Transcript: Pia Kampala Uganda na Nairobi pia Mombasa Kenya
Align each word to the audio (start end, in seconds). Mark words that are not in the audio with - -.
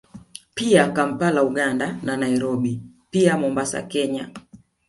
Pia 0.55 0.83
Kampala 0.95 1.41
Uganda 1.49 1.97
na 2.03 2.17
Nairobi 2.17 2.81
pia 3.11 3.37
Mombasa 3.37 3.81
Kenya 3.81 4.29